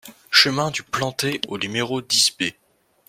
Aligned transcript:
Chemin 0.31 0.71
du 0.71 0.81
Plantez 0.81 1.39
au 1.47 1.59
numéro 1.59 2.01
dix 2.01 2.35
B 2.39 2.45